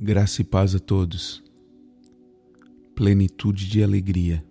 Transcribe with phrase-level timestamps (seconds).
[0.00, 1.40] Graça e paz a todos.
[2.96, 4.44] Plenitude de alegria.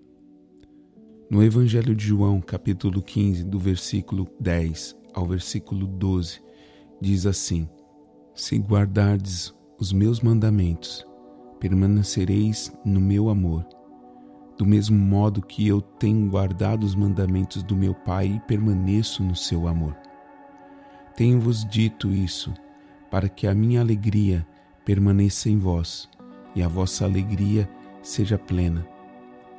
[1.29, 6.42] No Evangelho de João, capítulo 15, do versículo 10 ao versículo 12,
[7.02, 7.68] diz assim:
[8.34, 11.05] Se guardardes os meus mandamentos,
[11.60, 13.68] permanecereis no meu amor,
[14.57, 19.36] do mesmo modo que eu tenho guardado os mandamentos do meu Pai e permaneço no
[19.36, 19.94] seu amor.
[21.18, 22.54] Tenho-vos dito isso,
[23.12, 24.48] para que a minha alegria
[24.86, 26.09] permaneça em vós
[26.55, 27.70] e a vossa alegria
[28.02, 28.85] seja plena.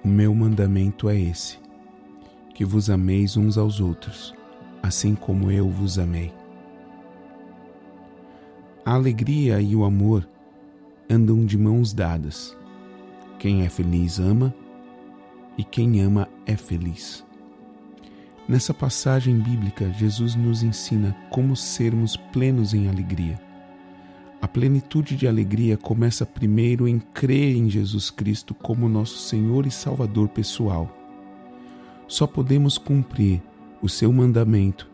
[0.04, 1.58] O meu mandamento é esse:
[2.54, 4.34] que vos ameis uns aos outros,
[4.82, 6.32] assim como eu vos amei.
[8.84, 10.28] A alegria e o amor
[11.08, 12.56] andam de mãos dadas.
[13.38, 14.54] Quem é feliz ama,
[15.56, 17.24] e quem ama é feliz.
[18.46, 23.41] Nessa passagem bíblica, Jesus nos ensina como sermos plenos em alegria.
[24.44, 29.70] A plenitude de alegria começa primeiro em crer em Jesus Cristo como nosso Senhor e
[29.70, 30.94] Salvador pessoal.
[32.06, 33.41] Só podemos cumprir
[33.80, 34.86] o seu mandamento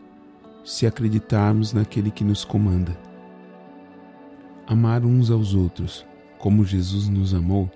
[0.63, 2.97] se acreditarmos naquele que nos comanda.
[4.65, 6.05] Amar uns aos outros,
[6.39, 7.69] como Jesus nos amou,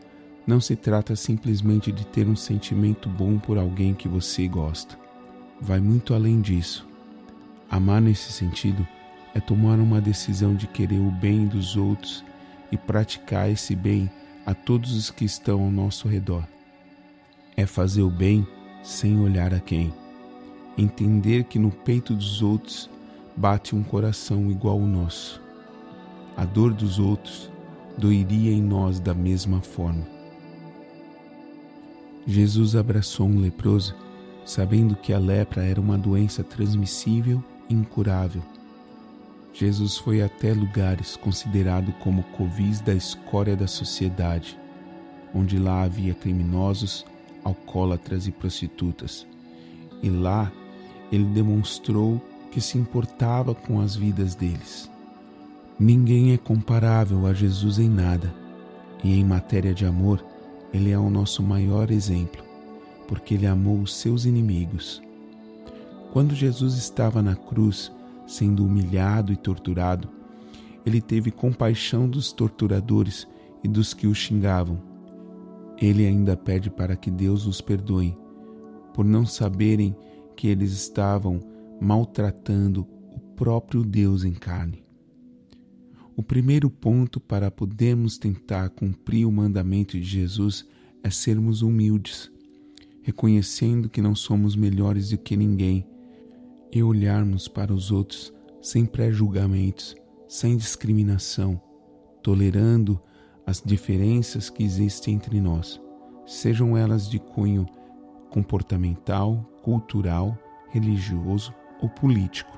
[0.47, 4.97] não se trata simplesmente de ter um sentimento bom por alguém que você gosta.
[5.59, 6.87] Vai muito além disso.
[7.69, 8.87] Amar nesse sentido
[9.35, 12.23] é tomar uma decisão de querer o bem dos outros
[12.71, 14.09] e praticar esse bem
[14.45, 16.47] a todos os que estão ao nosso redor.
[17.57, 18.47] É fazer o bem
[18.81, 19.93] sem olhar a quem.
[20.77, 22.89] Entender que no peito dos outros
[23.35, 25.41] bate um coração igual ao nosso.
[26.37, 27.51] A dor dos outros
[27.97, 30.07] doeria em nós da mesma forma.
[32.25, 33.95] Jesus abraçou um leproso,
[34.45, 38.41] sabendo que a lepra era uma doença transmissível e incurável
[39.57, 44.59] Jesus foi até lugares considerados como covis da escória da sociedade,
[45.33, 47.05] onde lá havia criminosos,
[47.41, 49.25] alcoólatras e prostitutas.
[50.03, 50.51] E lá
[51.09, 52.21] ele demonstrou
[52.51, 54.91] que se importava com as vidas deles.
[55.79, 58.33] Ninguém é comparável a Jesus em nada,
[59.01, 60.21] e em matéria de amor,
[60.73, 62.43] ele é o nosso maior exemplo,
[63.07, 65.01] porque ele amou os seus inimigos.
[66.11, 67.89] Quando Jesus estava na cruz,
[68.25, 70.09] sendo humilhado e torturado,
[70.85, 73.27] ele teve compaixão dos torturadores
[73.63, 74.81] e dos que o xingavam.
[75.77, 78.15] Ele ainda pede para que Deus os perdoe,
[78.93, 79.95] por não saberem
[80.35, 81.39] que eles estavam
[81.81, 84.83] maltratando o próprio Deus em carne.
[86.15, 90.65] O primeiro ponto para podermos tentar cumprir o mandamento de Jesus
[91.03, 92.31] é sermos humildes,
[93.01, 95.85] reconhecendo que não somos melhores do que ninguém
[96.71, 99.95] e olharmos para os outros sem pré-julgamentos,
[100.27, 101.61] sem discriminação,
[102.21, 102.99] tolerando
[103.45, 105.79] as diferenças que existem entre nós,
[106.25, 107.65] sejam elas de cunho
[108.31, 110.37] comportamental, cultural,
[110.69, 112.57] religioso ou político.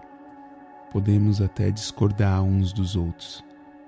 [0.92, 3.44] Podemos até discordar uns dos outros,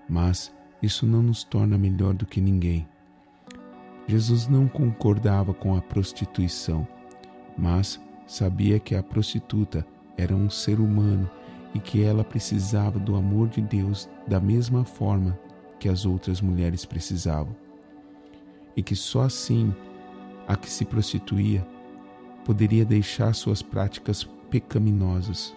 [0.08, 2.88] mas isso não nos torna melhor do que ninguém.
[4.08, 6.88] Jesus não concordava com a prostituição,
[7.58, 9.86] mas sabia que a prostituta
[10.20, 11.30] era um ser humano
[11.74, 15.40] e que ela precisava do amor de Deus da mesma forma
[15.80, 17.56] que as outras mulheres precisavam.
[18.76, 19.74] E que só assim
[20.46, 21.66] a que se prostituía
[22.44, 25.56] poderia deixar suas práticas pecaminosas.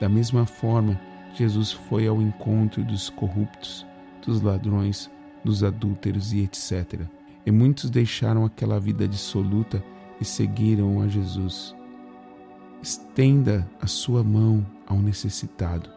[0.00, 0.98] Da mesma forma,
[1.34, 3.86] Jesus foi ao encontro dos corruptos,
[4.24, 5.10] dos ladrões,
[5.44, 7.02] dos adúlteros e etc.
[7.44, 9.84] E muitos deixaram aquela vida dissoluta
[10.18, 11.74] e seguiram a Jesus.
[12.82, 15.90] Estenda a sua mão ao necessitado.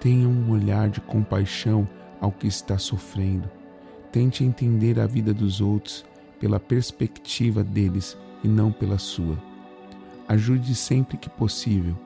[0.00, 1.88] Tenha um olhar de compaixão
[2.20, 3.50] ao que está sofrendo.
[4.12, 6.06] Tente entender a vida dos outros
[6.38, 9.36] pela perspectiva deles e não pela sua.
[10.28, 11.96] Ajude sempre que possível.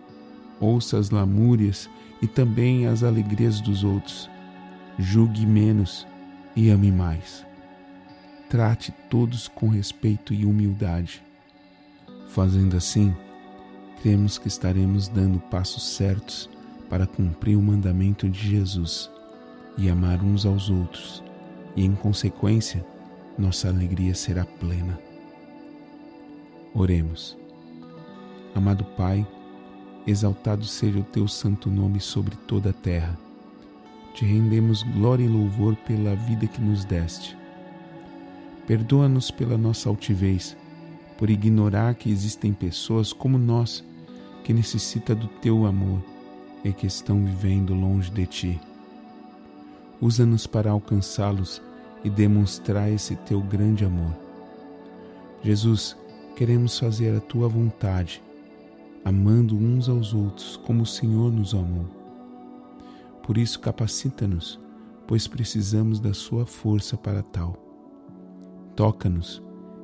[0.58, 1.88] Ouça as lamúrias
[2.22, 4.30] e também as alegrias dos outros.
[4.98, 6.06] Julgue menos
[6.56, 7.44] e ame mais.
[8.48, 11.22] Trate todos com respeito e humildade.
[12.28, 13.14] Fazendo assim,
[14.02, 16.48] cremos que estaremos dando passos certos
[16.88, 19.10] para cumprir o mandamento de Jesus
[19.76, 21.22] e amar uns aos outros,
[21.76, 22.84] e em consequência,
[23.38, 24.98] nossa alegria será plena.
[26.74, 27.36] Oremos.
[28.54, 29.26] Amado Pai,
[30.06, 33.18] exaltado seja o teu santo nome sobre toda a terra.
[34.14, 37.36] Te rendemos glória e louvor pela vida que nos deste.
[38.66, 40.56] Perdoa-nos pela nossa altivez,
[41.16, 43.84] por ignorar que existem pessoas como nós
[44.44, 46.02] que necessita do teu amor
[46.64, 48.60] e que estão vivendo longe de ti.
[50.00, 51.62] Usa-nos para alcançá-los
[52.02, 54.16] e demonstrar esse teu grande amor.
[55.42, 55.96] Jesus,
[56.36, 58.22] queremos fazer a tua vontade,
[59.04, 61.86] amando uns aos outros como o Senhor nos amou.
[63.22, 64.58] Por isso, capacita-nos,
[65.06, 67.56] pois precisamos da Sua força para tal.
[68.74, 69.42] Toca-nos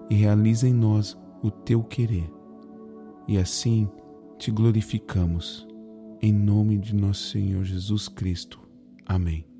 [0.09, 2.33] e realiza em nós o teu querer,
[3.29, 3.89] e assim
[4.39, 5.67] te glorificamos.
[6.21, 8.61] Em nome de nosso Senhor Jesus Cristo.
[9.07, 9.56] Amém.